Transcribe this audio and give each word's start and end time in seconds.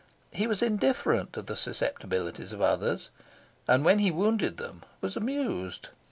He 0.31 0.47
was 0.47 0.63
indifferent 0.63 1.31
to 1.33 1.43
the 1.43 1.55
susceptibilities 1.55 2.53
of 2.53 2.59
others, 2.59 3.11
and 3.67 3.85
when 3.85 3.99
he 3.99 4.09
wounded 4.09 4.57
them 4.57 4.81
was 4.99 5.15
amused. 5.15 5.89